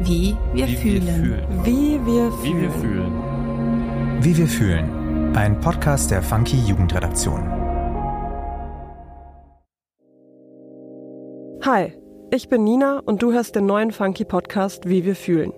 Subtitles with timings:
[0.00, 1.06] Wie wir Wie fühlen.
[1.06, 1.64] wir fühlen.
[1.64, 2.72] Wie wir Wie wir fühlen.
[2.72, 4.22] fühlen.
[4.22, 5.36] Wie wir fühlen.
[5.36, 7.42] Ein Podcast der Funky Jugendredaktion.
[11.62, 11.92] Hi,
[12.30, 15.52] ich bin Nina und du hörst den neuen Funky Podcast Wie wir fühlen.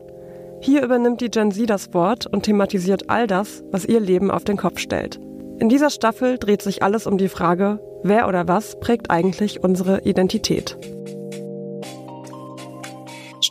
[0.61, 4.45] Hier übernimmt die Gen Z das Wort und thematisiert all das, was ihr Leben auf
[4.45, 5.21] den Kopf stellt.
[5.59, 10.01] In dieser Staffel dreht sich alles um die Frage, wer oder was prägt eigentlich unsere
[10.03, 10.77] Identität.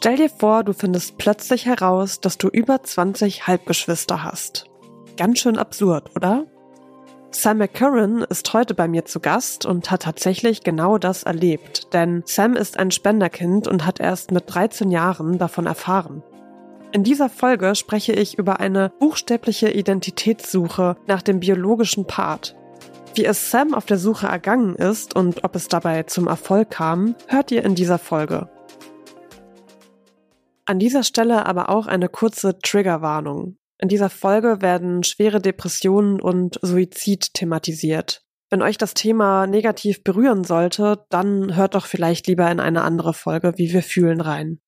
[0.03, 4.65] Stell dir vor, du findest plötzlich heraus, dass du über 20 Halbgeschwister hast.
[5.15, 6.47] Ganz schön absurd, oder?
[7.29, 12.23] Sam McCurran ist heute bei mir zu Gast und hat tatsächlich genau das erlebt, denn
[12.25, 16.23] Sam ist ein Spenderkind und hat erst mit 13 Jahren davon erfahren.
[16.91, 22.55] In dieser Folge spreche ich über eine buchstäbliche Identitätssuche nach dem biologischen Part.
[23.13, 27.13] Wie es Sam auf der Suche ergangen ist und ob es dabei zum Erfolg kam,
[27.27, 28.49] hört ihr in dieser Folge.
[30.65, 33.57] An dieser Stelle aber auch eine kurze Triggerwarnung.
[33.79, 38.23] In dieser Folge werden schwere Depressionen und Suizid thematisiert.
[38.51, 43.13] Wenn euch das Thema negativ berühren sollte, dann hört doch vielleicht lieber in eine andere
[43.13, 44.59] Folge, wie wir fühlen rein.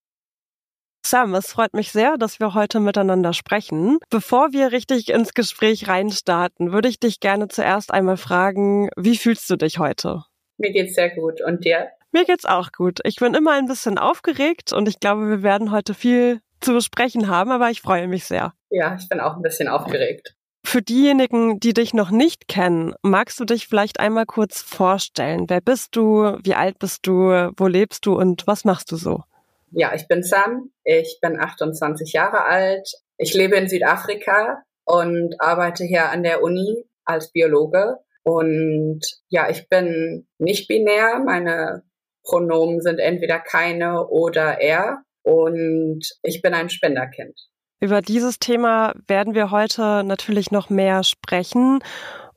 [1.06, 4.00] Sam, es freut mich sehr, dass wir heute miteinander sprechen.
[4.10, 9.50] Bevor wir richtig ins Gespräch reinstarten, würde ich dich gerne zuerst einmal fragen, wie fühlst
[9.50, 10.24] du dich heute?
[10.58, 11.42] Mir geht's sehr gut.
[11.46, 11.90] Und dir?
[12.14, 13.00] Mir geht's auch gut.
[13.06, 17.28] Ich bin immer ein bisschen aufgeregt und ich glaube, wir werden heute viel zu besprechen
[17.28, 18.54] haben, aber ich freue mich sehr.
[18.70, 20.36] Ja, ich bin auch ein bisschen aufgeregt.
[20.64, 25.46] Für diejenigen, die dich noch nicht kennen, magst du dich vielleicht einmal kurz vorstellen?
[25.50, 26.38] Wer bist du?
[26.44, 27.52] Wie alt bist du?
[27.58, 29.24] Wo lebst du und was machst du so?
[29.72, 30.70] Ja, ich bin Sam.
[30.84, 32.92] Ich bin 28 Jahre alt.
[33.18, 37.98] Ich lebe in Südafrika und arbeite hier an der Uni als Biologe.
[38.22, 41.20] Und ja, ich bin nicht binär.
[41.26, 41.84] Meine
[42.24, 45.04] Pronomen sind entweder keine oder er.
[45.24, 47.40] Und ich bin ein Spenderkind.
[47.80, 51.80] Über dieses Thema werden wir heute natürlich noch mehr sprechen.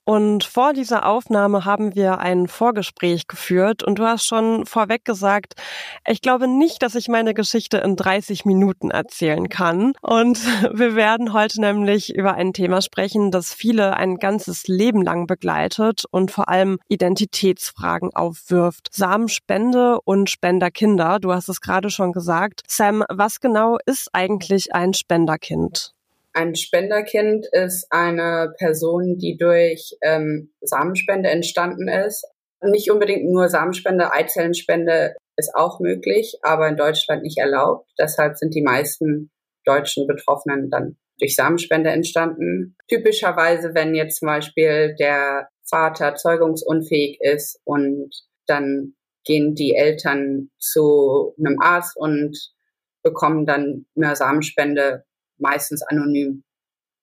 [0.09, 5.55] Und vor dieser Aufnahme haben wir ein Vorgespräch geführt und du hast schon vorweg gesagt,
[6.06, 9.95] ich glaube nicht, dass ich meine Geschichte in 30 Minuten erzählen kann.
[10.03, 10.39] Und
[10.72, 16.05] wir werden heute nämlich über ein Thema sprechen, das viele ein ganzes Leben lang begleitet
[16.09, 18.91] und vor allem Identitätsfragen aufwirft.
[18.93, 22.62] Samenspende und Spenderkinder, du hast es gerade schon gesagt.
[22.69, 25.96] Sam, was genau ist eigentlich ein Spenderkind?
[26.36, 32.26] Ein Spenderkind ist eine Person, die durch ähm, Samenspende entstanden ist.
[32.62, 37.91] Nicht unbedingt nur Samenspende, Eizellenspende ist auch möglich, aber in Deutschland nicht erlaubt.
[37.98, 39.30] Deshalb sind die meisten
[39.64, 42.76] deutschen Betroffenen dann durch Samenspende entstanden.
[42.86, 48.10] Typischerweise, wenn jetzt zum Beispiel der Vater zeugungsunfähig ist und
[48.47, 48.92] dann
[49.24, 52.36] gehen die Eltern zu einem Arzt und
[53.03, 55.06] bekommen dann eine Samenspende
[55.38, 56.42] meistens anonym.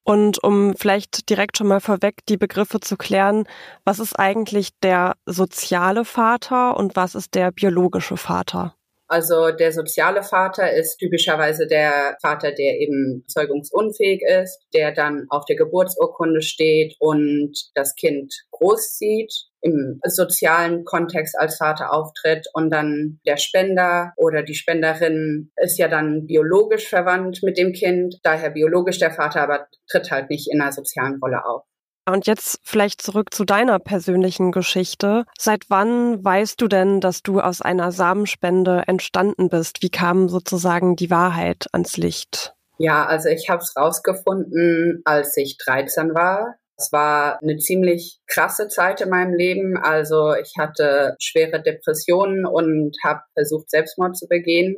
[0.05, 3.45] Und um vielleicht direkt schon mal vorweg die Begriffe zu klären,
[3.85, 8.75] was ist eigentlich der soziale Vater und was ist der biologische Vater?
[9.13, 15.45] Also der soziale Vater ist typischerweise der Vater, der eben zeugungsunfähig ist, der dann auf
[15.45, 19.31] der Geburtsurkunde steht und das Kind großzieht,
[19.61, 25.87] im sozialen Kontext als Vater auftritt und dann der Spender oder die Spenderin ist ja
[25.87, 30.59] dann biologisch verwandt mit dem Kind, daher biologisch der Vater, aber tritt halt nicht in
[30.59, 31.65] einer sozialen Rolle auf.
[32.05, 35.25] Und jetzt vielleicht zurück zu deiner persönlichen Geschichte.
[35.37, 39.81] Seit wann weißt du denn, dass du aus einer Samenspende entstanden bist?
[39.81, 42.55] Wie kam sozusagen die Wahrheit ans Licht?
[42.77, 46.55] Ja, also ich habe es rausgefunden, als ich 13 war.
[46.75, 49.77] Es war eine ziemlich krasse Zeit in meinem Leben.
[49.77, 54.75] Also ich hatte schwere Depressionen und habe versucht, Selbstmord zu begehen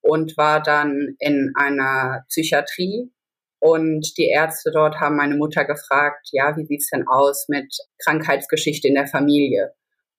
[0.00, 3.10] und war dann in einer Psychiatrie.
[3.66, 7.66] Und die Ärzte dort haben meine Mutter gefragt, ja, wie sieht's denn aus mit
[7.98, 9.72] Krankheitsgeschichte in der Familie?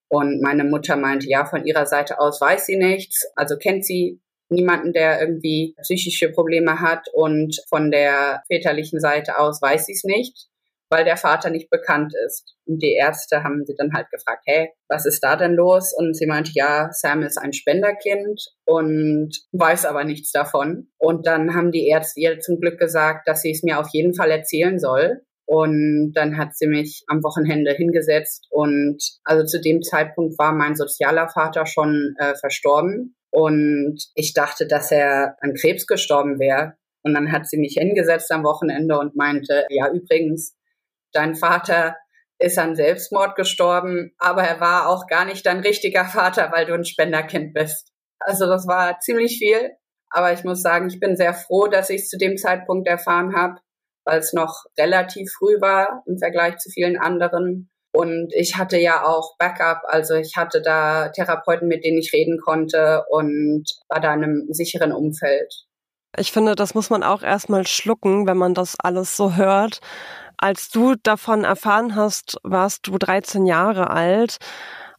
[0.08, 4.20] Und meine Mutter meinte, ja, von ihrer Seite aus weiß sie nichts, also kennt sie
[4.50, 7.06] niemanden, der irgendwie psychische Probleme hat.
[7.14, 10.48] Und von der väterlichen Seite aus weiß sie es nicht,
[10.90, 12.56] weil der Vater nicht bekannt ist.
[12.66, 15.94] Und die Ärzte haben sie dann halt gefragt, hey, was ist da denn los?
[15.96, 20.88] Und sie meinte, ja, Sam ist ein Spenderkind und weiß aber nichts davon.
[20.98, 24.14] Und dann haben die Ärzte ihr zum Glück gesagt, dass sie es mir auf jeden
[24.14, 25.22] Fall erzählen soll.
[25.46, 30.76] Und dann hat sie mich am Wochenende hingesetzt und also zu dem Zeitpunkt war mein
[30.76, 36.74] sozialer Vater schon äh, verstorben und ich dachte, dass er an Krebs gestorben wäre.
[37.02, 40.56] Und dann hat sie mich hingesetzt am Wochenende und meinte, ja übrigens,
[41.12, 41.96] dein Vater
[42.38, 46.74] ist an Selbstmord gestorben, aber er war auch gar nicht dein richtiger Vater, weil du
[46.74, 47.92] ein Spenderkind bist.
[48.20, 49.72] Also das war ziemlich viel.
[50.10, 53.36] Aber ich muss sagen, ich bin sehr froh, dass ich es zu dem Zeitpunkt erfahren
[53.36, 53.60] habe,
[54.04, 57.70] weil es noch relativ früh war im Vergleich zu vielen anderen.
[57.92, 62.38] Und ich hatte ja auch Backup, also ich hatte da Therapeuten, mit denen ich reden
[62.38, 65.66] konnte und war da in einem sicheren Umfeld.
[66.16, 69.80] Ich finde, das muss man auch erstmal schlucken, wenn man das alles so hört.
[70.40, 74.38] Als du davon erfahren hast, warst du 13 Jahre alt.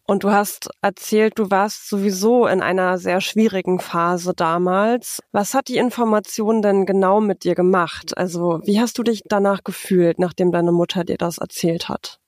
[0.06, 5.21] Und du hast erzählt, du warst sowieso in einer sehr schwierigen Phase damals.
[5.31, 8.18] Was hat die Information denn genau mit dir gemacht?
[8.18, 12.19] Also wie hast du dich danach gefühlt, nachdem deine Mutter dir das erzählt hat?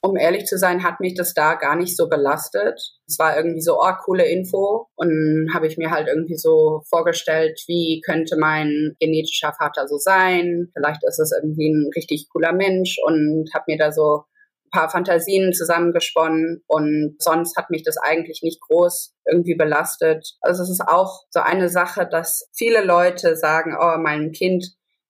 [0.00, 2.80] Um ehrlich zu sein, hat mich das da gar nicht so belastet.
[3.06, 4.86] Es war irgendwie so, oh, coole Info.
[4.94, 10.70] Und habe ich mir halt irgendwie so vorgestellt, wie könnte mein genetischer Vater so sein?
[10.72, 14.22] Vielleicht ist es irgendwie ein richtig cooler Mensch und habe mir da so
[14.70, 20.36] paar Fantasien zusammengesponnen und sonst hat mich das eigentlich nicht groß irgendwie belastet.
[20.40, 24.66] Also es ist auch so eine Sache, dass viele Leute sagen, oh, meinem Kind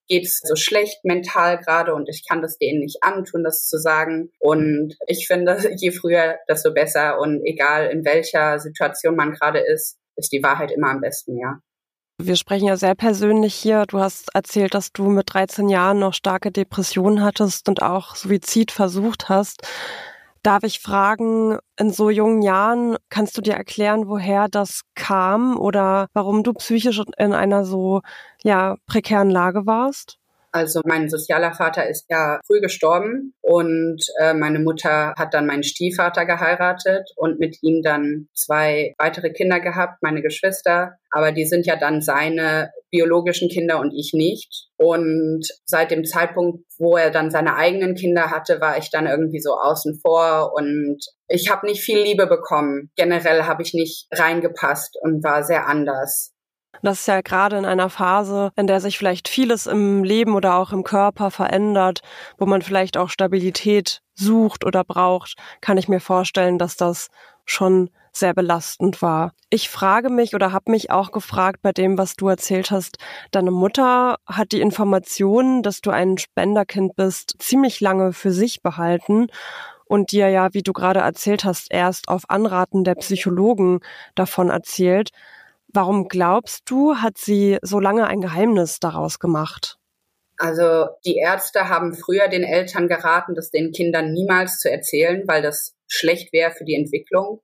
[0.09, 3.79] geht es so schlecht mental gerade und ich kann das denen nicht antun, das zu
[3.79, 4.31] sagen.
[4.39, 9.99] Und ich finde, je früher, desto besser und egal in welcher Situation man gerade ist,
[10.17, 11.61] ist die Wahrheit immer am besten, ja.
[12.21, 13.85] Wir sprechen ja sehr persönlich hier.
[13.87, 18.73] Du hast erzählt, dass du mit 13 Jahren noch starke Depressionen hattest und auch Suizid
[18.73, 19.63] versucht hast.
[20.45, 26.09] Darf ich fragen, in so jungen Jahren, kannst du dir erklären, woher das kam oder
[26.13, 28.03] warum du psychisch in einer so,
[28.45, 30.19] ja, prekären Lage warst?
[30.51, 35.63] Also mein sozialer Vater ist ja früh gestorben und äh, meine Mutter hat dann meinen
[35.63, 40.93] Stiefvater geheiratet und mit ihm dann zwei weitere Kinder gehabt, meine Geschwister.
[41.11, 44.69] Aber die sind ja dann seine biologischen Kinder und ich nicht.
[44.77, 49.41] Und seit dem Zeitpunkt, wo er dann seine eigenen Kinder hatte, war ich dann irgendwie
[49.41, 50.99] so außen vor und
[51.29, 52.91] ich habe nicht viel Liebe bekommen.
[52.97, 56.33] Generell habe ich nicht reingepasst und war sehr anders.
[56.83, 60.57] Das ist ja gerade in einer Phase, in der sich vielleicht vieles im Leben oder
[60.57, 62.03] auch im Körper verändert,
[62.37, 67.09] wo man vielleicht auch Stabilität sucht oder braucht, kann ich mir vorstellen, dass das
[67.45, 69.33] schon sehr belastend war.
[69.51, 72.99] Ich frage mich oder habe mich auch gefragt bei dem, was du erzählt hast,
[73.31, 79.29] deine Mutter hat die Information, dass du ein Spenderkind bist, ziemlich lange für sich behalten
[79.87, 83.81] und dir ja, wie du gerade erzählt hast, erst auf Anraten der Psychologen
[84.15, 85.11] davon erzählt.
[85.73, 89.79] Warum glaubst du, hat sie so lange ein Geheimnis daraus gemacht?
[90.39, 95.43] Also die Ärzte haben früher den Eltern geraten, das den Kindern niemals zu erzählen, weil
[95.43, 97.41] das schlecht wäre für die Entwicklung,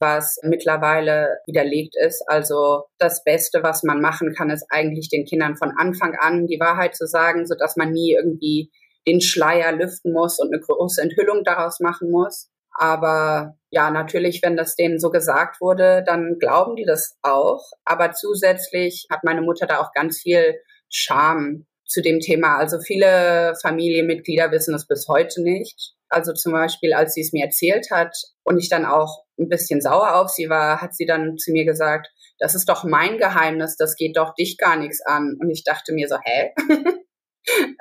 [0.00, 2.24] was mittlerweile widerlegt ist.
[2.26, 6.58] Also das Beste, was man machen kann, ist eigentlich den Kindern von Anfang an die
[6.58, 8.72] Wahrheit zu sagen, sodass man nie irgendwie
[9.06, 12.50] den Schleier lüften muss und eine große Enthüllung daraus machen muss.
[12.78, 17.62] Aber ja, natürlich, wenn das denen so gesagt wurde, dann glauben die das auch.
[17.84, 22.56] Aber zusätzlich hat meine Mutter da auch ganz viel Scham zu dem Thema.
[22.56, 25.94] Also viele Familienmitglieder wissen es bis heute nicht.
[26.08, 28.14] Also zum Beispiel, als sie es mir erzählt hat
[28.44, 31.64] und ich dann auch ein bisschen sauer auf sie war, hat sie dann zu mir
[31.64, 32.08] gesagt,
[32.38, 35.36] das ist doch mein Geheimnis, das geht doch dich gar nichts an.
[35.40, 36.52] Und ich dachte mir so, hä?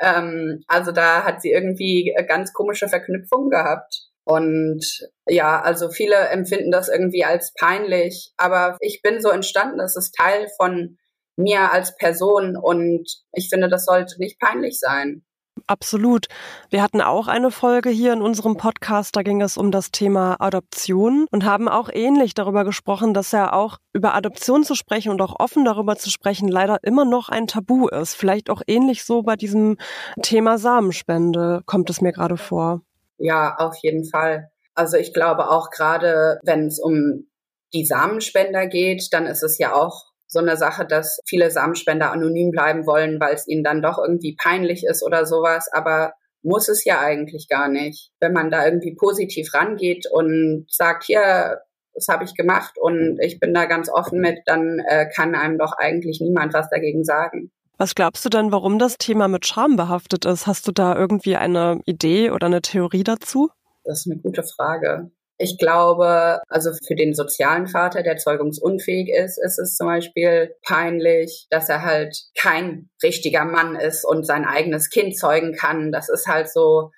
[0.02, 4.10] ähm, also da hat sie irgendwie ganz komische Verknüpfungen gehabt.
[4.26, 9.96] Und ja, also viele empfinden das irgendwie als peinlich, aber ich bin so entstanden, das
[9.96, 10.98] ist Teil von
[11.38, 15.24] mir als Person und ich finde, das sollte nicht peinlich sein.
[15.68, 16.28] Absolut.
[16.70, 20.36] Wir hatten auch eine Folge hier in unserem Podcast, da ging es um das Thema
[20.40, 25.22] Adoption und haben auch ähnlich darüber gesprochen, dass ja auch über Adoption zu sprechen und
[25.22, 28.16] auch offen darüber zu sprechen leider immer noch ein Tabu ist.
[28.16, 29.78] Vielleicht auch ähnlich so bei diesem
[30.22, 32.82] Thema Samenspende kommt es mir gerade vor.
[33.18, 34.50] Ja, auf jeden Fall.
[34.74, 37.28] Also ich glaube auch gerade, wenn es um
[37.74, 42.52] die Samenspender geht, dann ist es ja auch so eine Sache, dass viele Samenspender anonym
[42.52, 45.70] bleiben wollen, weil es ihnen dann doch irgendwie peinlich ist oder sowas.
[45.72, 48.12] Aber muss es ja eigentlich gar nicht.
[48.20, 51.60] Wenn man da irgendwie positiv rangeht und sagt, hier,
[51.94, 55.58] das habe ich gemacht und ich bin da ganz offen mit, dann äh, kann einem
[55.58, 57.52] doch eigentlich niemand was dagegen sagen.
[57.78, 60.48] Was glaubst du denn, warum das Thema mit Scham behaftet ist?
[60.48, 63.50] Hast du da irgendwie eine Idee oder eine Theorie dazu?
[63.84, 65.12] Das ist eine gute Frage.
[65.38, 71.48] Ich glaube, also für den sozialen Vater, der zeugungsunfähig ist, ist es zum Beispiel peinlich,
[71.50, 75.92] dass er halt kein richtiger Mann ist und sein eigenes Kind zeugen kann.
[75.92, 76.92] Das ist halt so,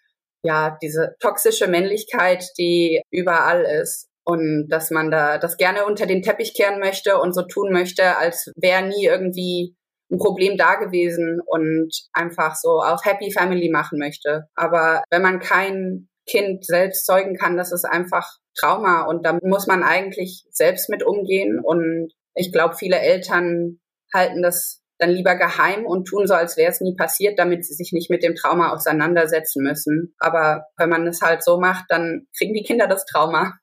[0.43, 4.07] ja, diese toxische Männlichkeit, die überall ist.
[4.23, 8.17] Und dass man da das gerne unter den Teppich kehren möchte und so tun möchte,
[8.17, 9.76] als wäre nie irgendwie
[10.09, 14.47] ein Problem da gewesen und einfach so auf Happy Family machen möchte.
[14.55, 19.67] Aber wenn man kein Kind selbst zeugen kann, das ist einfach Trauma und da muss
[19.67, 21.59] man eigentlich selbst mit umgehen.
[21.63, 23.79] Und ich glaube, viele Eltern
[24.13, 27.73] halten das dann lieber geheim und tun so, als wäre es nie passiert, damit sie
[27.73, 30.15] sich nicht mit dem Trauma auseinandersetzen müssen.
[30.17, 33.53] Aber wenn man es halt so macht, dann kriegen die Kinder das Trauma.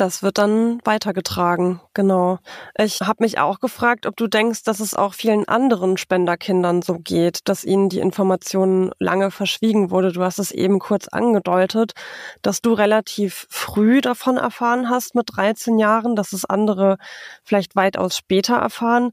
[0.00, 2.38] Das wird dann weitergetragen, genau.
[2.78, 6.98] Ich habe mich auch gefragt, ob du denkst, dass es auch vielen anderen Spenderkindern so
[6.98, 10.12] geht, dass ihnen die Information lange verschwiegen wurde.
[10.12, 11.92] Du hast es eben kurz angedeutet,
[12.40, 16.96] dass du relativ früh davon erfahren hast mit 13 Jahren, dass es andere
[17.44, 19.10] vielleicht weitaus später erfahren.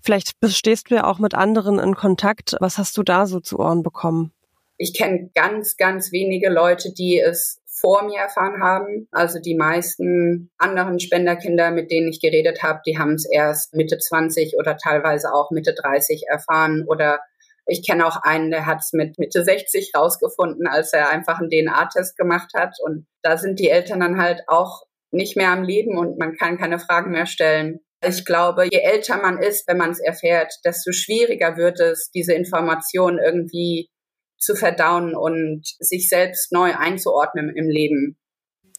[0.00, 2.54] Vielleicht stehst du ja auch mit anderen in Kontakt.
[2.60, 4.30] Was hast du da so zu Ohren bekommen?
[4.76, 9.08] Ich kenne ganz, ganz wenige Leute, die es vor mir erfahren haben.
[9.10, 13.98] Also die meisten anderen Spenderkinder, mit denen ich geredet habe, die haben es erst Mitte
[13.98, 16.84] 20 oder teilweise auch Mitte 30 erfahren.
[16.86, 17.20] Oder
[17.66, 21.50] ich kenne auch einen, der hat es mit Mitte 60 rausgefunden, als er einfach einen
[21.50, 22.76] DNA-Test gemacht hat.
[22.82, 26.58] Und da sind die Eltern dann halt auch nicht mehr am Leben und man kann
[26.58, 27.80] keine Fragen mehr stellen.
[28.06, 32.32] Ich glaube, je älter man ist, wenn man es erfährt, desto schwieriger wird es, diese
[32.32, 33.88] Information irgendwie
[34.38, 38.18] zu verdauen und sich selbst neu einzuordnen im Leben.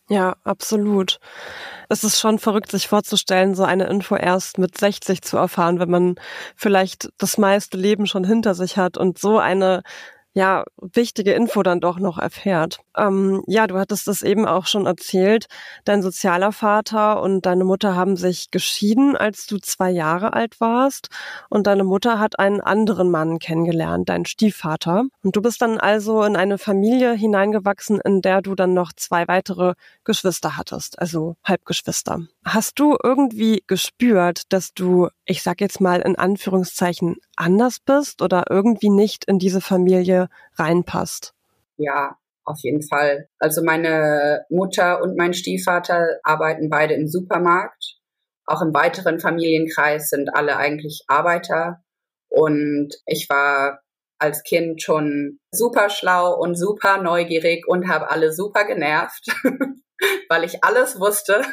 [0.09, 1.19] Ja, absolut.
[1.87, 5.91] Es ist schon verrückt, sich vorzustellen, so eine Info erst mit 60 zu erfahren, wenn
[5.91, 6.15] man
[6.55, 9.83] vielleicht das meiste Leben schon hinter sich hat und so eine
[10.33, 12.79] ja, wichtige Info dann doch noch erfährt.
[12.95, 15.47] Ähm, ja, du hattest das eben auch schon erzählt.
[15.85, 21.09] Dein sozialer Vater und deine Mutter haben sich geschieden, als du zwei Jahre alt warst.
[21.49, 25.05] Und deine Mutter hat einen anderen Mann kennengelernt, deinen Stiefvater.
[25.23, 29.27] Und du bist dann also in eine Familie hineingewachsen, in der du dann noch zwei
[29.27, 32.21] weitere Geschwister hattest, also Halbgeschwister.
[32.51, 38.45] Hast du irgendwie gespürt, dass du, ich sag jetzt mal in Anführungszeichen, anders bist oder
[38.49, 41.35] irgendwie nicht in diese Familie reinpasst?
[41.77, 43.29] Ja, auf jeden Fall.
[43.37, 47.99] Also meine Mutter und mein Stiefvater arbeiten beide im Supermarkt.
[48.47, 51.83] Auch im weiteren Familienkreis sind alle eigentlich Arbeiter.
[52.29, 53.81] Und ich war
[54.17, 59.27] als Kind schon super schlau und super neugierig und habe alle super genervt,
[60.29, 61.43] weil ich alles wusste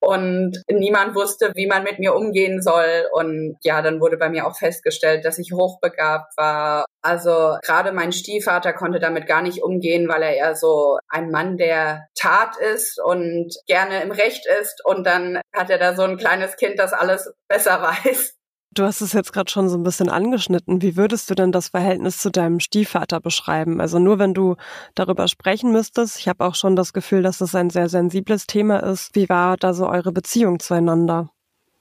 [0.00, 3.06] und niemand wusste, wie man mit mir umgehen soll.
[3.12, 6.84] Und ja, dann wurde bei mir auch festgestellt, dass ich hochbegabt war.
[7.02, 11.56] Also gerade mein Stiefvater konnte damit gar nicht umgehen, weil er eher so ein Mann
[11.56, 14.84] der Tat ist und gerne im Recht ist.
[14.84, 18.34] Und dann hat er da so ein kleines Kind, das alles besser weiß.
[18.74, 20.82] Du hast es jetzt gerade schon so ein bisschen angeschnitten.
[20.82, 23.80] Wie würdest du denn das Verhältnis zu deinem Stiefvater beschreiben?
[23.80, 24.56] Also nur wenn du
[24.96, 26.18] darüber sprechen müsstest.
[26.18, 29.14] Ich habe auch schon das Gefühl, dass es ein sehr sensibles Thema ist.
[29.14, 31.30] Wie war da so eure Beziehung zueinander?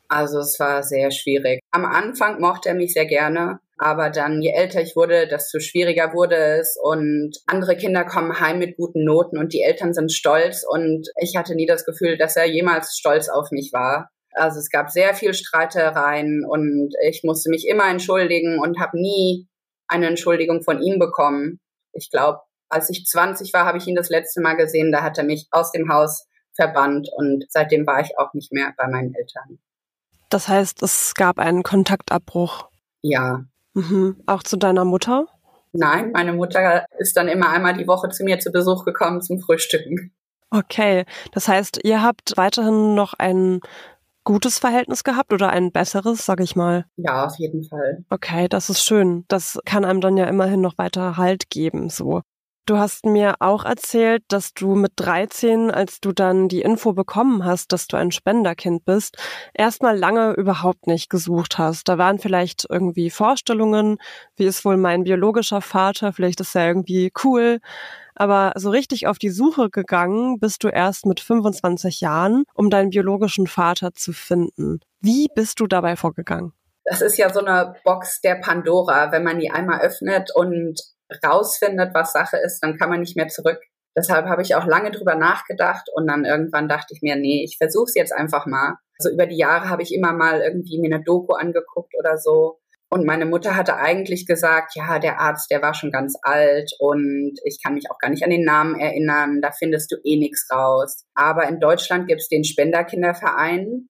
[0.07, 1.61] Also es war sehr schwierig.
[1.71, 6.13] Am Anfang mochte er mich sehr gerne, aber dann, je älter ich wurde, desto schwieriger
[6.13, 10.63] wurde es und andere Kinder kommen heim mit guten Noten und die Eltern sind stolz
[10.69, 14.11] und ich hatte nie das Gefühl, dass er jemals stolz auf mich war.
[14.35, 19.47] Also es gab sehr viel Streitereien und ich musste mich immer entschuldigen und habe nie
[19.87, 21.59] eine Entschuldigung von ihm bekommen.
[21.91, 24.91] Ich glaube, als ich 20 war, habe ich ihn das letzte Mal gesehen.
[24.91, 28.73] Da hat er mich aus dem Haus verbannt und seitdem war ich auch nicht mehr
[28.77, 29.59] bei meinen Eltern.
[30.29, 32.69] Das heißt, es gab einen Kontaktabbruch.
[33.01, 33.43] Ja.
[33.73, 34.21] Mhm.
[34.25, 35.27] Auch zu deiner Mutter?
[35.71, 39.39] Nein, meine Mutter ist dann immer einmal die Woche zu mir zu Besuch gekommen zum
[39.39, 40.13] Frühstücken.
[40.51, 43.59] Okay, das heißt, ihr habt weiterhin noch einen
[44.23, 46.85] gutes Verhältnis gehabt oder ein besseres, sag ich mal?
[46.95, 48.03] Ja, auf jeden Fall.
[48.09, 49.25] Okay, das ist schön.
[49.27, 52.21] Das kann einem dann ja immerhin noch weiter Halt geben, so.
[52.65, 57.43] Du hast mir auch erzählt, dass du mit 13, als du dann die Info bekommen
[57.43, 59.17] hast, dass du ein Spenderkind bist,
[59.53, 61.89] erstmal lange überhaupt nicht gesucht hast.
[61.89, 63.97] Da waren vielleicht irgendwie Vorstellungen,
[64.37, 67.59] wie ist wohl mein biologischer Vater, vielleicht ist er irgendwie cool.
[68.15, 72.91] Aber so richtig auf die Suche gegangen bist du erst mit 25 Jahren, um deinen
[72.91, 74.79] biologischen Vater zu finden.
[75.01, 76.53] Wie bist du dabei vorgegangen?
[76.85, 79.11] Das ist ja so eine Box der Pandora.
[79.11, 80.79] Wenn man die einmal öffnet und
[81.23, 83.59] rausfindet, was Sache ist, dann kann man nicht mehr zurück.
[83.95, 87.57] Deshalb habe ich auch lange drüber nachgedacht und dann irgendwann dachte ich mir, nee, ich
[87.57, 88.75] versuche es jetzt einfach mal.
[88.97, 92.59] Also über die Jahre habe ich immer mal irgendwie mir eine Doku angeguckt oder so.
[92.89, 97.33] Und meine Mutter hatte eigentlich gesagt, ja, der Arzt, der war schon ganz alt und
[97.43, 100.47] ich kann mich auch gar nicht an den Namen erinnern, da findest du eh nichts
[100.51, 101.03] raus.
[101.15, 103.89] Aber in Deutschland gibt es den Spenderkinderverein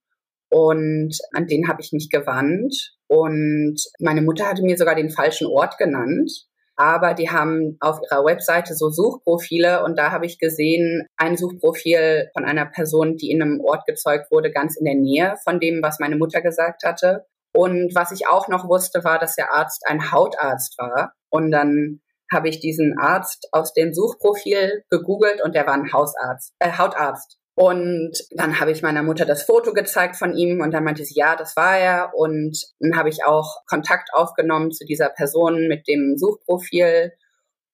[0.49, 2.93] und an den habe ich mich gewandt.
[3.07, 6.31] Und meine Mutter hatte mir sogar den falschen Ort genannt
[6.75, 12.29] aber die haben auf ihrer Webseite so Suchprofile und da habe ich gesehen, ein Suchprofil
[12.33, 15.81] von einer Person, die in einem Ort gezeugt wurde, ganz in der Nähe von dem,
[15.83, 17.25] was meine Mutter gesagt hatte.
[17.55, 21.13] Und was ich auch noch wusste, war, dass der Arzt ein Hautarzt war.
[21.29, 22.01] Und dann
[22.31, 27.37] habe ich diesen Arzt aus dem Suchprofil gegoogelt und der war ein Hausarzt, äh, Hautarzt.
[27.63, 31.17] Und dann habe ich meiner Mutter das Foto gezeigt von ihm und dann meinte sie,
[31.17, 32.11] ja, das war er.
[32.13, 37.13] Und dann habe ich auch Kontakt aufgenommen zu dieser Person mit dem Suchprofil.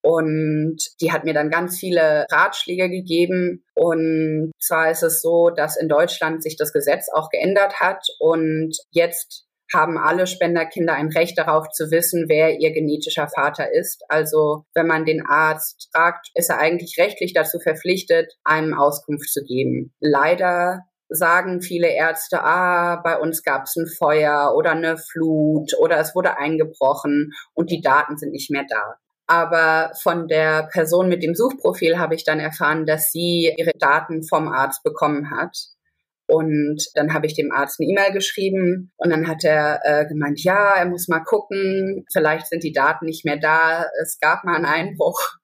[0.03, 3.65] Und die hat mir dann ganz viele Ratschläge gegeben.
[3.73, 8.77] Und zwar ist es so, dass in Deutschland sich das Gesetz auch geändert hat und
[8.91, 14.03] jetzt haben alle Spenderkinder ein Recht darauf zu wissen, wer ihr genetischer Vater ist.
[14.09, 19.43] Also wenn man den Arzt fragt, ist er eigentlich rechtlich dazu verpflichtet, einem Auskunft zu
[19.43, 19.93] geben.
[19.99, 25.97] Leider sagen viele Ärzte, ah, bei uns gab es ein Feuer oder eine Flut oder
[25.97, 28.95] es wurde eingebrochen und die Daten sind nicht mehr da.
[29.25, 34.23] Aber von der Person mit dem Suchprofil habe ich dann erfahren, dass sie ihre Daten
[34.23, 35.55] vom Arzt bekommen hat
[36.29, 40.43] und dann habe ich dem Arzt eine E-Mail geschrieben und dann hat er äh, gemeint,
[40.43, 44.55] ja, er muss mal gucken, vielleicht sind die Daten nicht mehr da, es gab mal
[44.55, 45.38] einen Einbruch.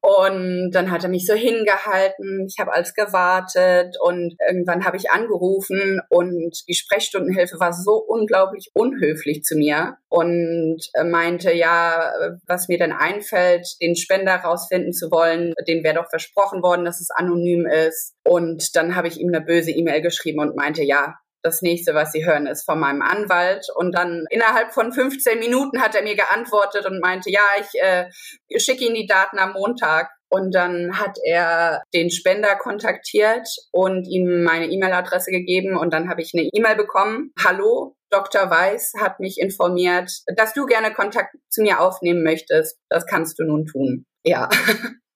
[0.00, 5.10] Und dann hat er mich so hingehalten, ich habe alles gewartet und irgendwann habe ich
[5.10, 12.12] angerufen und die Sprechstundenhilfe war so unglaublich unhöflich zu mir und meinte, ja,
[12.46, 17.00] was mir denn einfällt, den Spender rausfinden zu wollen, dem wäre doch versprochen worden, dass
[17.00, 18.14] es anonym ist.
[18.24, 22.10] Und dann habe ich ihm eine böse E-Mail geschrieben und meinte, ja, das nächste, was
[22.10, 23.66] Sie hören, ist von meinem Anwalt.
[23.74, 28.10] Und dann innerhalb von 15 Minuten hat er mir geantwortet und meinte, ja, ich äh,
[28.58, 30.10] schicke Ihnen die Daten am Montag.
[30.28, 35.76] Und dann hat er den Spender kontaktiert und ihm meine E-Mail-Adresse gegeben.
[35.76, 37.32] Und dann habe ich eine E-Mail bekommen.
[37.44, 38.50] Hallo, Dr.
[38.50, 42.78] Weiß hat mich informiert, dass du gerne Kontakt zu mir aufnehmen möchtest.
[42.88, 44.06] Das kannst du nun tun.
[44.24, 44.48] Ja.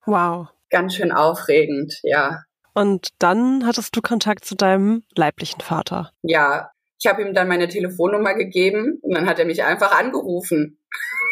[0.06, 0.48] Wow.
[0.70, 2.40] Ganz schön aufregend, ja.
[2.78, 6.12] Und dann hattest du Kontakt zu deinem leiblichen Vater.
[6.22, 6.70] Ja,
[7.00, 10.80] ich habe ihm dann meine Telefonnummer gegeben und dann hat er mich einfach angerufen.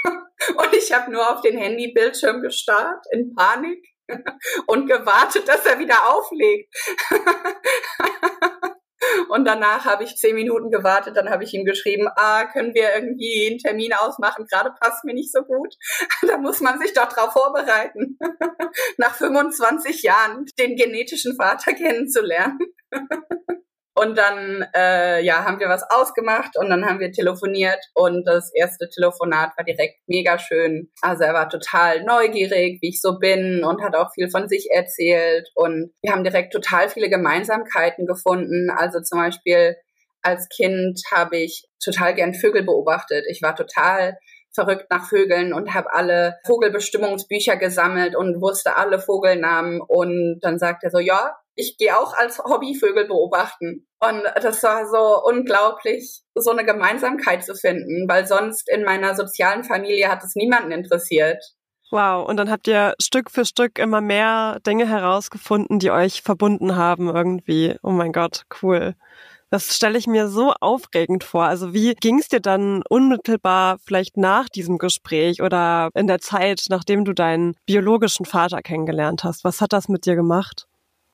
[0.56, 3.78] und ich habe nur auf den Handybildschirm gestarrt in Panik
[4.66, 6.74] und gewartet, dass er wieder auflegt.
[9.28, 12.94] Und danach habe ich zehn Minuten gewartet, dann habe ich ihm geschrieben, ah, können wir
[12.94, 14.46] irgendwie einen Termin ausmachen?
[14.50, 15.75] Gerade passt mir nicht so gut.
[16.23, 18.19] da muss man sich doch darauf vorbereiten,
[18.99, 22.58] nach 25 Jahren den genetischen Vater kennenzulernen.
[23.99, 28.52] Und dann äh, ja, haben wir was ausgemacht und dann haben wir telefoniert und das
[28.54, 30.91] erste Telefonat war direkt mega schön.
[31.00, 34.69] Also er war total neugierig, wie ich so bin und hat auch viel von sich
[34.71, 38.69] erzählt und wir haben direkt total viele Gemeinsamkeiten gefunden.
[38.71, 39.76] Also zum Beispiel
[40.21, 43.25] als Kind habe ich total gern Vögel beobachtet.
[43.30, 44.19] Ich war total
[44.54, 49.80] verrückt nach Vögeln und habe alle Vogelbestimmungsbücher gesammelt und wusste alle Vogelnamen.
[49.80, 53.86] Und dann sagt er so, ja, ich gehe auch als Hobbyvögel beobachten.
[53.99, 59.64] Und das war so unglaublich, so eine Gemeinsamkeit zu finden, weil sonst in meiner sozialen
[59.64, 61.42] Familie hat es niemanden interessiert.
[61.90, 66.76] Wow, und dann habt ihr Stück für Stück immer mehr Dinge herausgefunden, die euch verbunden
[66.76, 67.76] haben irgendwie.
[67.82, 68.95] Oh mein Gott, cool.
[69.49, 71.45] Das stelle ich mir so aufregend vor.
[71.45, 76.64] Also wie ging es dir dann unmittelbar vielleicht nach diesem Gespräch oder in der Zeit,
[76.69, 79.45] nachdem du deinen biologischen Vater kennengelernt hast?
[79.45, 80.66] Was hat das mit dir gemacht?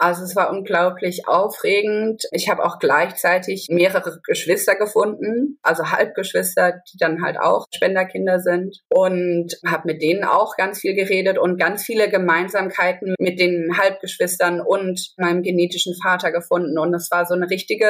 [0.03, 2.25] Also es war unglaublich aufregend.
[2.33, 8.81] Ich habe auch gleichzeitig mehrere Geschwister gefunden, also Halbgeschwister, die dann halt auch Spenderkinder sind
[8.89, 14.61] und habe mit denen auch ganz viel geredet und ganz viele Gemeinsamkeiten mit den Halbgeschwistern
[14.61, 17.87] und meinem genetischen Vater gefunden und es war so eine richtige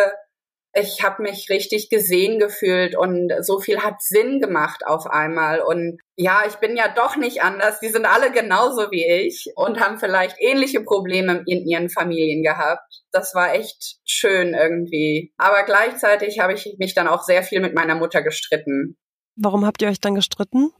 [0.74, 5.60] ich habe mich richtig gesehen gefühlt und so viel hat Sinn gemacht auf einmal.
[5.60, 7.80] Und ja, ich bin ja doch nicht anders.
[7.80, 13.02] Die sind alle genauso wie ich und haben vielleicht ähnliche Probleme in ihren Familien gehabt.
[13.10, 15.32] Das war echt schön irgendwie.
[15.36, 18.96] Aber gleichzeitig habe ich mich dann auch sehr viel mit meiner Mutter gestritten.
[19.36, 20.70] Warum habt ihr euch dann gestritten?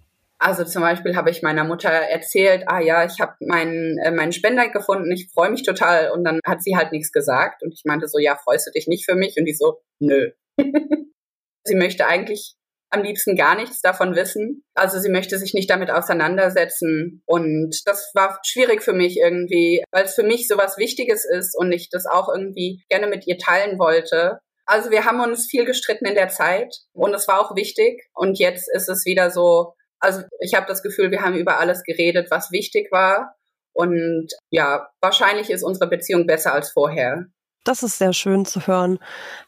[0.43, 4.33] Also zum Beispiel habe ich meiner Mutter erzählt, ah ja, ich habe meinen äh, meinen
[4.33, 6.11] Spender gefunden, ich freue mich total.
[6.11, 7.63] Und dann hat sie halt nichts gesagt.
[7.63, 9.37] Und ich meinte so, ja, freust du dich nicht für mich?
[9.39, 10.33] Und die so, nö.
[11.65, 12.57] sie möchte eigentlich
[12.91, 14.65] am liebsten gar nichts davon wissen.
[14.75, 17.23] Also sie möchte sich nicht damit auseinandersetzen.
[17.25, 21.57] Und das war schwierig für mich irgendwie, weil es für mich so was Wichtiges ist
[21.57, 24.41] und ich das auch irgendwie gerne mit ihr teilen wollte.
[24.67, 28.09] Also wir haben uns viel gestritten in der Zeit und es war auch wichtig.
[28.13, 31.83] Und jetzt ist es wieder so, also ich habe das Gefühl, wir haben über alles
[31.85, 33.37] geredet, was wichtig war.
[33.73, 37.27] Und ja, wahrscheinlich ist unsere Beziehung besser als vorher.
[37.65, 38.99] Das ist sehr schön zu hören.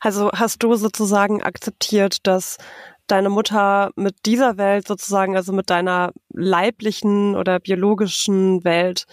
[0.01, 2.59] Also hast du sozusagen akzeptiert, dass
[3.07, 9.05] deine Mutter mit dieser Welt sozusagen, also mit deiner leiblichen oder biologischen Welt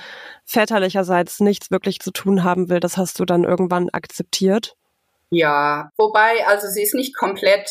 [0.46, 2.80] väterlicherseits nichts wirklich zu tun haben will.
[2.80, 4.76] Das hast du dann irgendwann akzeptiert?
[5.30, 7.70] Ja, wobei, also sie ist nicht komplett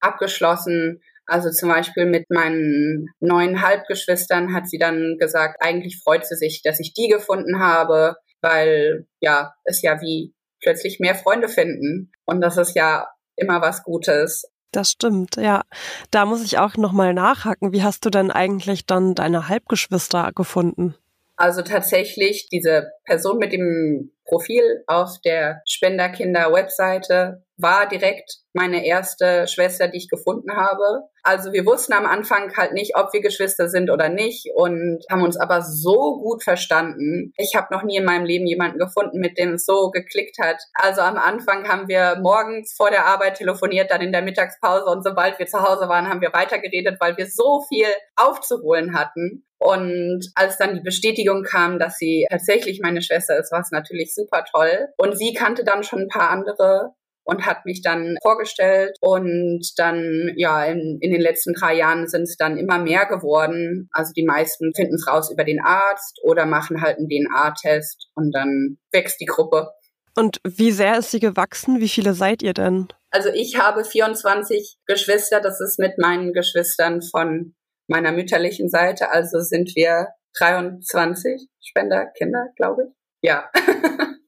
[0.00, 1.02] abgeschlossen.
[1.26, 6.62] Also zum Beispiel mit meinen neuen Halbgeschwistern hat sie dann gesagt, eigentlich freut sie sich,
[6.62, 8.16] dass ich die gefunden habe.
[8.40, 12.10] weil ja, es ja wie plötzlich mehr Freunde finden.
[12.24, 13.06] Und das ist ja
[13.36, 14.44] immer was Gutes.
[14.72, 15.62] Das stimmt, ja.
[16.10, 17.72] Da muss ich auch nochmal nachhaken.
[17.72, 20.94] Wie hast du denn eigentlich dann deine Halbgeschwister gefunden?
[21.36, 29.88] Also tatsächlich diese Person mit dem Profil auf der Spenderkinder-Webseite war direkt meine erste Schwester,
[29.88, 31.04] die ich gefunden habe.
[31.22, 35.22] Also wir wussten am Anfang halt nicht, ob wir Geschwister sind oder nicht und haben
[35.22, 37.32] uns aber so gut verstanden.
[37.36, 40.56] Ich habe noch nie in meinem Leben jemanden gefunden, mit dem es so geklickt hat.
[40.74, 45.04] Also am Anfang haben wir morgens vor der Arbeit telefoniert, dann in der Mittagspause und
[45.04, 49.46] sobald wir zu Hause waren, haben wir weitergeredet, weil wir so viel aufzuholen hatten.
[49.58, 54.12] Und als dann die Bestätigung kam, dass sie tatsächlich meine Schwester ist, war es natürlich
[54.12, 54.88] super toll.
[54.96, 60.32] Und sie kannte dann schon ein paar andere und hat mich dann vorgestellt und dann
[60.36, 63.88] ja in, in den letzten drei Jahren sind es dann immer mehr geworden.
[63.92, 68.32] Also die meisten finden es raus über den Arzt oder machen halt einen DNA-Test und
[68.32, 69.70] dann wächst die Gruppe.
[70.14, 71.80] Und wie sehr ist sie gewachsen?
[71.80, 72.88] Wie viele seid ihr denn?
[73.10, 75.40] Also ich habe 24 Geschwister.
[75.40, 77.54] Das ist mit meinen Geschwistern von
[77.86, 79.10] meiner mütterlichen Seite.
[79.10, 80.08] Also sind wir
[80.38, 83.28] 23 Spenderkinder, glaube ich.
[83.28, 83.50] Ja.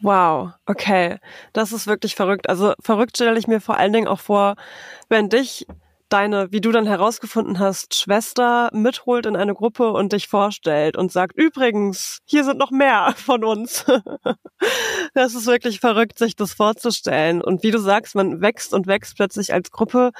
[0.00, 1.18] Wow, okay.
[1.52, 2.48] Das ist wirklich verrückt.
[2.48, 4.54] Also verrückt stelle ich mir vor allen Dingen auch vor,
[5.08, 5.66] wenn dich
[6.08, 11.12] deine, wie du dann herausgefunden hast, Schwester mitholt in eine Gruppe und dich vorstellt und
[11.12, 13.84] sagt, übrigens, hier sind noch mehr von uns.
[15.14, 17.42] das ist wirklich verrückt, sich das vorzustellen.
[17.42, 20.12] Und wie du sagst, man wächst und wächst plötzlich als Gruppe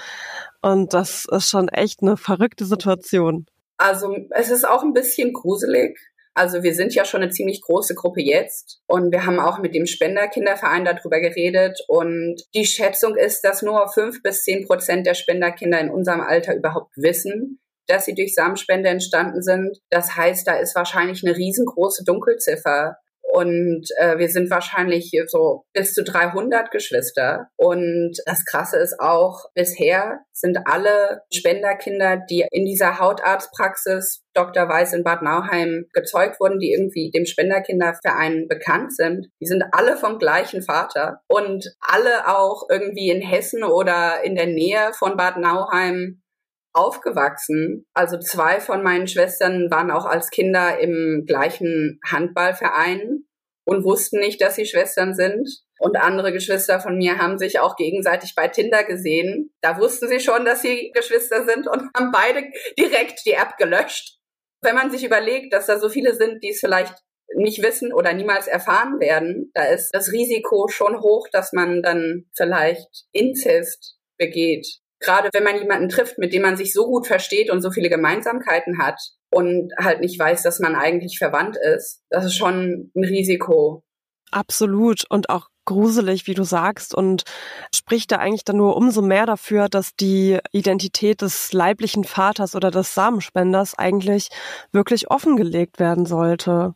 [0.61, 3.47] und das ist schon echt eine verrückte Situation.
[3.79, 5.99] Also es ist auch ein bisschen gruselig,
[6.39, 8.81] also wir sind ja schon eine ziemlich große Gruppe jetzt.
[8.87, 11.81] Und wir haben auch mit dem Spenderkinderverein darüber geredet.
[11.89, 16.55] Und die Schätzung ist, dass nur fünf bis zehn Prozent der Spenderkinder in unserem Alter
[16.55, 19.79] überhaupt wissen, dass sie durch Samenspende entstanden sind.
[19.91, 22.99] Das heißt, da ist wahrscheinlich eine riesengroße Dunkelziffer
[23.31, 27.49] und äh, wir sind wahrscheinlich so bis zu 300 Geschwister.
[27.57, 34.69] Und das Krasse ist auch, bisher sind alle Spenderkinder, die in dieser Hautarztpraxis Dr.
[34.69, 39.97] Weiß in Bad Nauheim gezeugt wurden, die irgendwie dem Spenderkinderverein bekannt sind, die sind alle
[39.97, 45.39] vom gleichen Vater und alle auch irgendwie in Hessen oder in der Nähe von Bad
[45.39, 46.23] Nauheim
[46.73, 47.87] aufgewachsen.
[47.95, 53.25] Also zwei von meinen Schwestern waren auch als Kinder im gleichen Handballverein
[53.65, 55.49] und wussten nicht, dass sie Schwestern sind.
[55.79, 59.53] Und andere Geschwister von mir haben sich auch gegenseitig bei Tinder gesehen.
[59.61, 62.45] Da wussten sie schon, dass sie Geschwister sind und haben beide
[62.79, 64.19] direkt die App gelöscht.
[64.61, 66.95] Wenn man sich überlegt, dass da so viele sind, die es vielleicht
[67.35, 72.25] nicht wissen oder niemals erfahren werden, da ist das Risiko schon hoch, dass man dann
[72.35, 77.51] vielleicht Inzest begeht gerade wenn man jemanden trifft, mit dem man sich so gut versteht
[77.51, 82.25] und so viele Gemeinsamkeiten hat und halt nicht weiß, dass man eigentlich verwandt ist, das
[82.25, 83.83] ist schon ein Risiko.
[84.31, 87.25] Absolut und auch gruselig, wie du sagst, und
[87.75, 92.71] spricht da eigentlich dann nur umso mehr dafür, dass die Identität des leiblichen Vaters oder
[92.71, 94.29] des Samenspenders eigentlich
[94.73, 96.75] wirklich offengelegt werden sollte.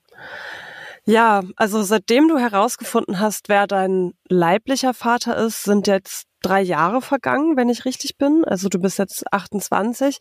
[1.04, 7.00] Ja, also seitdem du herausgefunden hast, wer dein leiblicher Vater ist, sind jetzt drei Jahre
[7.00, 8.44] vergangen, wenn ich richtig bin.
[8.44, 10.18] Also du bist jetzt 28.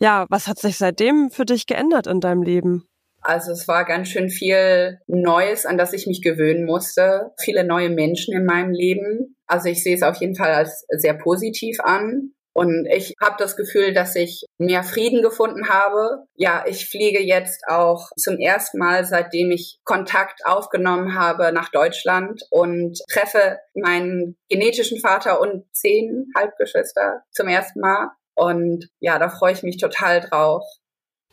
[0.00, 2.84] Ja, was hat sich seitdem für dich geändert in deinem Leben?
[3.22, 7.32] Also es war ganz schön viel Neues, an das ich mich gewöhnen musste.
[7.38, 9.36] Viele neue Menschen in meinem Leben.
[9.46, 12.32] Also ich sehe es auf jeden Fall als sehr positiv an.
[12.52, 16.24] Und ich habe das Gefühl, dass ich mehr Frieden gefunden habe.
[16.34, 22.42] Ja, ich fliege jetzt auch zum ersten Mal, seitdem ich Kontakt aufgenommen habe nach Deutschland
[22.50, 28.10] und treffe meinen genetischen Vater und zehn Halbgeschwister zum ersten Mal.
[28.34, 30.64] Und ja, da freue ich mich total drauf.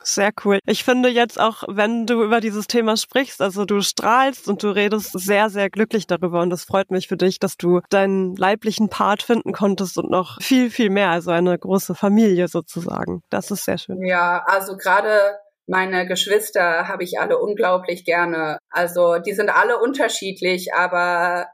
[0.04, 0.60] Sehr cool.
[0.66, 4.70] Ich finde jetzt auch, wenn du über dieses Thema sprichst, also du strahlst und du
[4.70, 8.90] redest sehr, sehr glücklich darüber und das freut mich für dich, dass du deinen leiblichen
[8.90, 13.22] Part finden konntest und noch viel, viel mehr, also eine große Familie sozusagen.
[13.30, 14.06] Das ist sehr schön.
[14.06, 18.60] Ja, also gerade meine Geschwister habe ich alle unglaublich gerne.
[18.70, 21.48] Also die sind alle unterschiedlich, aber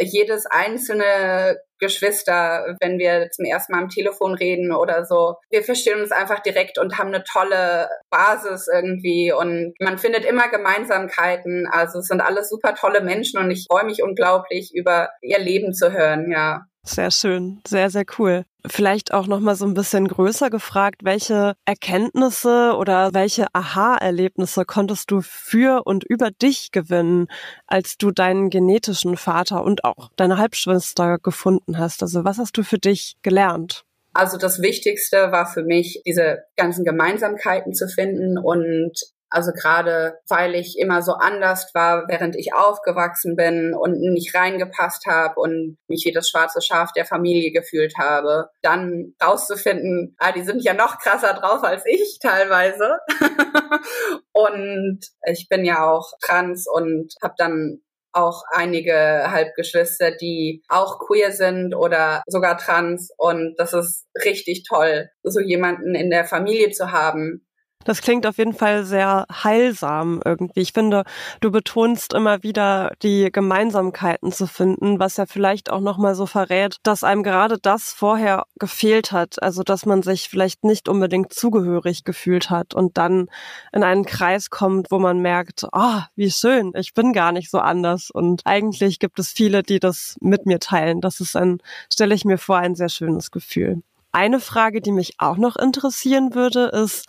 [0.00, 5.36] jedes einzelne Geschwister, wenn wir zum ersten Mal am Telefon reden oder so.
[5.50, 10.48] Wir verstehen uns einfach direkt und haben eine tolle Basis irgendwie und man findet immer
[10.48, 11.68] Gemeinsamkeiten.
[11.70, 15.74] Also es sind alles super tolle Menschen und ich freue mich unglaublich über ihr Leben
[15.74, 16.66] zu hören, ja.
[16.86, 18.44] Sehr schön, sehr, sehr cool.
[18.64, 25.20] Vielleicht auch nochmal so ein bisschen größer gefragt, welche Erkenntnisse oder welche Aha-Erlebnisse konntest du
[25.20, 27.26] für und über dich gewinnen,
[27.66, 32.02] als du deinen genetischen Vater und auch deine Halbschwester gefunden hast?
[32.02, 33.84] Also was hast du für dich gelernt?
[34.12, 38.92] Also das Wichtigste war für mich, diese ganzen Gemeinsamkeiten zu finden und
[39.28, 45.06] Also gerade weil ich immer so anders war, während ich aufgewachsen bin und nicht reingepasst
[45.06, 50.44] habe und mich wie das schwarze Schaf der Familie gefühlt habe, dann rauszufinden, ah, die
[50.44, 52.98] sind ja noch krasser drauf als ich teilweise.
[54.32, 57.80] und ich bin ja auch trans und habe dann
[58.16, 63.10] auch einige Halbgeschwister, die auch queer sind oder sogar trans.
[63.18, 67.45] Und das ist richtig toll, so jemanden in der Familie zu haben,
[67.86, 70.60] das klingt auf jeden Fall sehr heilsam irgendwie.
[70.60, 71.04] Ich finde,
[71.40, 76.78] du betonst immer wieder die Gemeinsamkeiten zu finden, was ja vielleicht auch nochmal so verrät,
[76.82, 79.40] dass einem gerade das vorher gefehlt hat.
[79.42, 83.28] Also, dass man sich vielleicht nicht unbedingt zugehörig gefühlt hat und dann
[83.72, 87.50] in einen Kreis kommt, wo man merkt, ah, oh, wie schön, ich bin gar nicht
[87.50, 88.10] so anders.
[88.10, 91.00] Und eigentlich gibt es viele, die das mit mir teilen.
[91.00, 91.58] Das ist ein,
[91.92, 93.82] stelle ich mir vor, ein sehr schönes Gefühl.
[94.10, 97.06] Eine Frage, die mich auch noch interessieren würde, ist,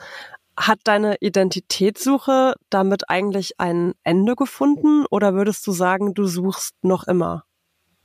[0.57, 7.07] hat deine Identitätssuche damit eigentlich ein Ende gefunden oder würdest du sagen, du suchst noch
[7.07, 7.43] immer?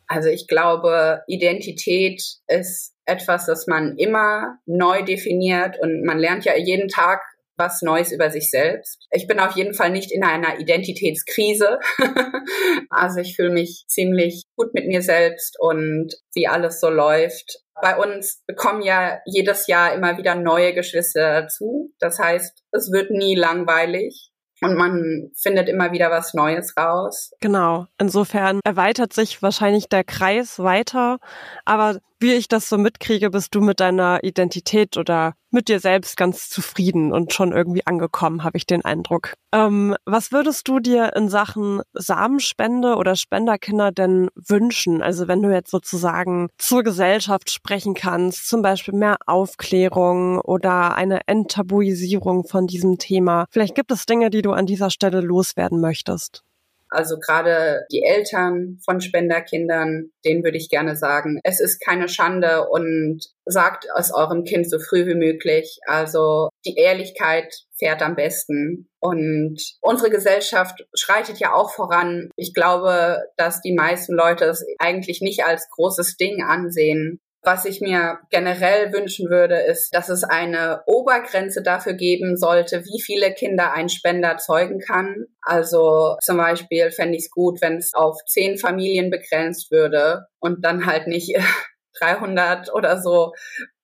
[0.07, 6.57] Also ich glaube, Identität ist etwas, das man immer neu definiert und man lernt ja
[6.57, 7.23] jeden Tag
[7.63, 9.07] was Neues über sich selbst.
[9.11, 11.79] Ich bin auf jeden Fall nicht in einer Identitätskrise.
[12.91, 17.61] also ich fühle mich ziemlich gut mit mir selbst und wie alles so läuft.
[17.81, 21.93] Bei uns bekommen ja jedes Jahr immer wieder neue Geschwister dazu.
[21.99, 27.33] Das heißt, es wird nie langweilig und man findet immer wieder was Neues raus.
[27.41, 27.87] Genau.
[27.99, 31.19] Insofern erweitert sich wahrscheinlich der Kreis weiter.
[31.65, 36.17] Aber wie ich das so mitkriege, bist du mit deiner Identität oder mit dir selbst
[36.17, 39.35] ganz zufrieden und schon irgendwie angekommen, habe ich den Eindruck.
[39.53, 45.03] Ähm, was würdest du dir in Sachen Samenspende oder Spenderkinder denn wünschen?
[45.03, 51.21] Also wenn du jetzt sozusagen zur Gesellschaft sprechen kannst, zum Beispiel mehr Aufklärung oder eine
[51.27, 53.45] Enttabuisierung von diesem Thema.
[53.51, 56.45] Vielleicht gibt es Dinge, die du an dieser Stelle loswerden möchtest.
[56.93, 62.69] Also gerade die Eltern von Spenderkindern, denen würde ich gerne sagen, es ist keine Schande
[62.69, 65.79] und sagt es eurem Kind so früh wie möglich.
[65.87, 68.91] Also die Ehrlichkeit fährt am besten.
[69.01, 72.31] Und unsere Gesellschaft schreitet ja auch voran.
[72.37, 77.81] Ich glaube, dass die meisten Leute es eigentlich nicht als großes Ding ansehen, was ich
[77.81, 83.73] mir generell wünschen würde, ist, dass es eine Obergrenze dafür geben sollte, wie viele Kinder
[83.73, 85.27] ein Spender zeugen kann.
[85.41, 90.65] Also zum Beispiel fände ich es gut, wenn es auf zehn Familien begrenzt würde und
[90.65, 91.37] dann halt nicht
[91.99, 93.33] 300 oder so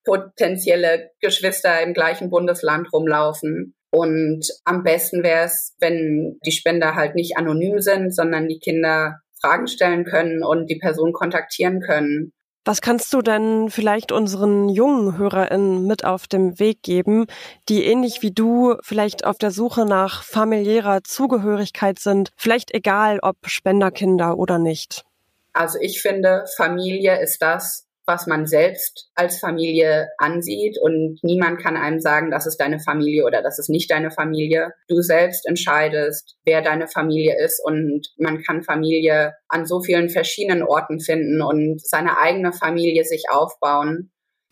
[0.04, 3.74] potenzielle Geschwister im gleichen Bundesland rumlaufen.
[3.90, 9.20] Und am besten wäre es, wenn die Spender halt nicht anonym sind, sondern die Kinder
[9.40, 12.32] Fragen stellen können und die Person kontaktieren können.
[12.68, 17.24] Was kannst du denn vielleicht unseren jungen HörerInnen mit auf dem Weg geben,
[17.70, 23.36] die ähnlich wie du vielleicht auf der Suche nach familiärer Zugehörigkeit sind, vielleicht egal ob
[23.46, 25.06] Spenderkinder oder nicht?
[25.54, 31.76] Also ich finde, Familie ist das, was man selbst als Familie ansieht und niemand kann
[31.76, 34.72] einem sagen, das ist deine Familie oder das ist nicht deine Familie.
[34.88, 40.62] Du selbst entscheidest, wer deine Familie ist und man kann Familie an so vielen verschiedenen
[40.62, 44.10] Orten finden und seine eigene Familie sich aufbauen.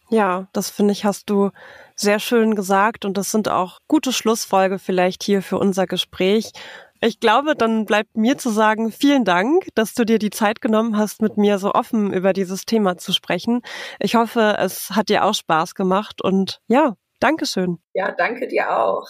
[0.09, 1.51] Ja, das finde ich, hast du
[1.97, 6.53] sehr schön gesagt und das sind auch gute Schlussfolge vielleicht hier für unser Gespräch.
[7.01, 10.97] Ich glaube, dann bleibt mir zu sagen, vielen Dank, dass du dir die Zeit genommen
[10.97, 13.63] hast, mit mir so offen über dieses Thema zu sprechen.
[14.01, 17.79] Ich hoffe, es hat dir auch Spaß gemacht und ja, Dankeschön.
[17.95, 19.07] Ja, danke dir auch.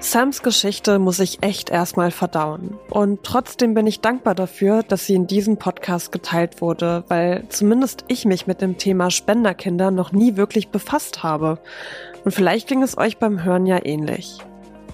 [0.00, 2.78] Sams Geschichte muss ich echt erstmal verdauen.
[2.88, 8.04] Und trotzdem bin ich dankbar dafür, dass sie in diesem Podcast geteilt wurde, weil zumindest
[8.06, 11.58] ich mich mit dem Thema Spenderkinder noch nie wirklich befasst habe.
[12.24, 14.38] Und vielleicht ging es euch beim Hören ja ähnlich.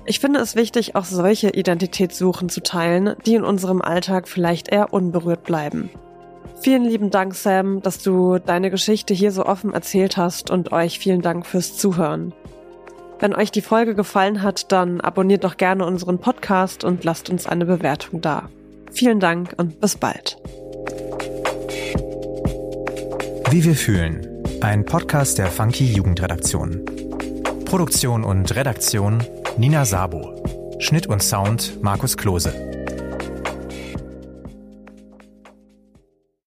[0.06, 4.92] Ich finde es wichtig, auch solche Identitätssuchen zu teilen, die in unserem Alltag vielleicht eher
[4.92, 5.88] unberührt bleiben.
[6.60, 10.98] Vielen lieben Dank, Sam, dass du deine Geschichte hier so offen erzählt hast und euch
[10.98, 12.34] vielen Dank fürs Zuhören.
[13.18, 17.46] Wenn euch die Folge gefallen hat, dann abonniert doch gerne unseren Podcast und lasst uns
[17.46, 18.50] eine Bewertung da.
[18.92, 20.36] Vielen Dank und bis bald.
[23.50, 24.28] Wie wir fühlen.
[24.60, 26.84] Ein Podcast der Funky Jugendredaktion.
[27.64, 29.22] Produktion und Redaktion
[29.56, 30.34] Nina Sabo.
[30.80, 32.83] Schnitt und Sound Markus Klose.